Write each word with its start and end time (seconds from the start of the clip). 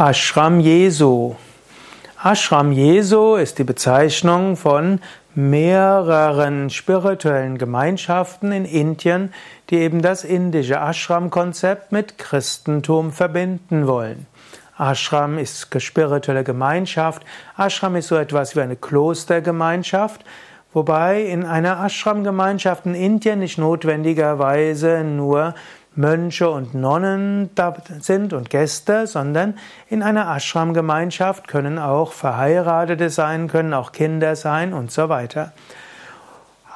Ashram 0.00 0.60
Jesu. 0.60 1.34
Ashram 2.24 2.72
Jesu 2.72 3.34
ist 3.34 3.58
die 3.58 3.64
Bezeichnung 3.64 4.56
von 4.56 4.98
mehreren 5.34 6.70
spirituellen 6.70 7.58
Gemeinschaften 7.58 8.50
in 8.50 8.64
Indien, 8.64 9.34
die 9.68 9.76
eben 9.76 10.00
das 10.00 10.24
indische 10.24 10.80
Ashram-Konzept 10.80 11.92
mit 11.92 12.16
Christentum 12.16 13.12
verbinden 13.12 13.86
wollen. 13.86 14.26
Ashram 14.78 15.36
ist 15.36 15.68
spirituelle 15.82 16.44
Gemeinschaft. 16.44 17.22
Ashram 17.58 17.94
ist 17.94 18.08
so 18.08 18.16
etwas 18.16 18.56
wie 18.56 18.62
eine 18.62 18.76
Klostergemeinschaft, 18.76 20.24
wobei 20.72 21.24
in 21.24 21.44
einer 21.44 21.78
Ashram-Gemeinschaft 21.84 22.86
in 22.86 22.94
Indien 22.94 23.40
nicht 23.40 23.58
notwendigerweise 23.58 25.04
nur 25.04 25.54
Mönche 25.96 26.48
und 26.48 26.74
Nonnen 26.74 27.50
sind 28.00 28.32
und 28.32 28.48
Gäste, 28.48 29.06
sondern 29.06 29.58
in 29.88 30.02
einer 30.02 30.34
Ashram-Gemeinschaft 30.34 31.48
können 31.48 31.78
auch 31.78 32.12
Verheiratete 32.12 33.10
sein, 33.10 33.48
können 33.48 33.74
auch 33.74 33.92
Kinder 33.92 34.36
sein 34.36 34.72
und 34.72 34.92
so 34.92 35.08
weiter. 35.08 35.52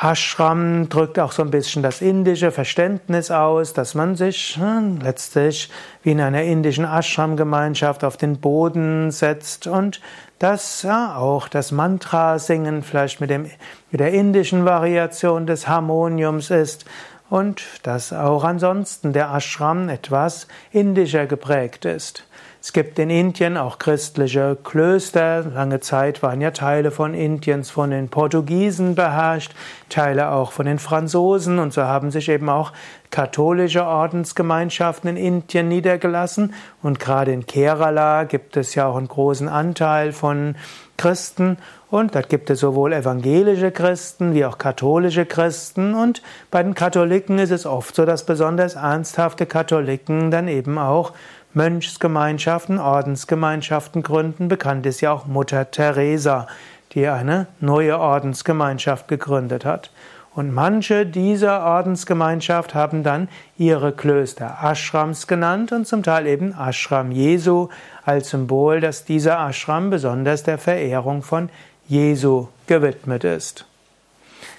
Ashram 0.00 0.88
drückt 0.88 1.18
auch 1.18 1.32
so 1.32 1.42
ein 1.42 1.50
bisschen 1.50 1.82
das 1.82 2.02
indische 2.02 2.52
Verständnis 2.52 3.32
aus, 3.32 3.72
dass 3.72 3.96
man 3.96 4.14
sich 4.14 4.56
hm, 4.56 5.00
letztlich 5.02 5.70
wie 6.04 6.12
in 6.12 6.20
einer 6.20 6.42
indischen 6.42 6.84
Ashram-Gemeinschaft 6.84 8.04
auf 8.04 8.16
den 8.16 8.38
Boden 8.38 9.10
setzt 9.10 9.66
und 9.66 10.00
dass 10.38 10.86
auch 10.86 11.48
das 11.48 11.72
Mantra-Singen 11.72 12.84
vielleicht 12.84 13.20
mit, 13.20 13.30
dem, 13.30 13.50
mit 13.90 14.00
der 14.00 14.12
indischen 14.12 14.64
Variation 14.64 15.48
des 15.48 15.66
Harmoniums 15.66 16.50
ist 16.50 16.84
und 17.30 17.62
dass 17.82 18.12
auch 18.12 18.44
ansonsten 18.44 19.12
der 19.12 19.32
Ashram 19.32 19.88
etwas 19.88 20.48
indischer 20.70 21.26
geprägt 21.26 21.84
ist. 21.84 22.24
Es 22.60 22.72
gibt 22.72 22.98
in 22.98 23.08
Indien 23.08 23.56
auch 23.56 23.78
christliche 23.78 24.58
Klöster. 24.64 25.44
Lange 25.44 25.78
Zeit 25.78 26.24
waren 26.24 26.40
ja 26.40 26.50
Teile 26.50 26.90
von 26.90 27.14
Indiens 27.14 27.70
von 27.70 27.92
den 27.92 28.08
Portugiesen 28.08 28.96
beherrscht, 28.96 29.54
Teile 29.88 30.32
auch 30.32 30.50
von 30.50 30.66
den 30.66 30.80
Franzosen. 30.80 31.60
Und 31.60 31.72
so 31.72 31.82
haben 31.82 32.10
sich 32.10 32.28
eben 32.28 32.48
auch 32.48 32.72
katholische 33.12 33.86
Ordensgemeinschaften 33.86 35.08
in 35.10 35.16
Indien 35.16 35.68
niedergelassen. 35.68 36.52
Und 36.82 36.98
gerade 36.98 37.32
in 37.32 37.46
Kerala 37.46 38.24
gibt 38.24 38.56
es 38.56 38.74
ja 38.74 38.88
auch 38.88 38.96
einen 38.96 39.08
großen 39.08 39.48
Anteil 39.48 40.12
von 40.12 40.56
Christen. 40.96 41.58
Und 41.90 42.16
dort 42.16 42.28
gibt 42.28 42.50
es 42.50 42.58
sowohl 42.58 42.92
evangelische 42.92 43.70
Christen 43.70 44.34
wie 44.34 44.44
auch 44.44 44.58
katholische 44.58 45.26
Christen. 45.26 45.94
Und 45.94 46.22
bei 46.50 46.62
den 46.62 46.74
Katholiken 46.74 47.38
ist 47.38 47.52
es 47.52 47.66
oft 47.66 47.94
so, 47.94 48.04
dass 48.04 48.26
besonders 48.26 48.74
ernsthafte 48.74 49.46
Katholiken 49.46 50.32
dann 50.32 50.48
eben 50.48 50.76
auch 50.76 51.12
Mönchsgemeinschaften, 51.54 52.78
Ordensgemeinschaften 52.78 54.02
gründen. 54.02 54.48
Bekannt 54.48 54.86
ist 54.86 55.00
ja 55.00 55.12
auch 55.12 55.26
Mutter 55.26 55.70
Teresa, 55.70 56.46
die 56.92 57.06
eine 57.06 57.46
neue 57.60 57.98
Ordensgemeinschaft 57.98 59.08
gegründet 59.08 59.64
hat. 59.64 59.90
Und 60.34 60.54
manche 60.54 61.04
dieser 61.04 61.64
Ordensgemeinschaft 61.64 62.74
haben 62.74 63.02
dann 63.02 63.28
ihre 63.56 63.92
Klöster 63.92 64.58
Ashrams 64.62 65.26
genannt 65.26 65.72
und 65.72 65.86
zum 65.86 66.02
Teil 66.02 66.26
eben 66.26 66.54
Ashram 66.56 67.10
Jesu 67.10 67.68
als 68.04 68.30
Symbol, 68.30 68.80
dass 68.80 69.04
dieser 69.04 69.44
Ashram 69.48 69.90
besonders 69.90 70.44
der 70.44 70.58
Verehrung 70.58 71.22
von 71.22 71.48
Jesu 71.88 72.48
gewidmet 72.66 73.24
ist. 73.24 73.67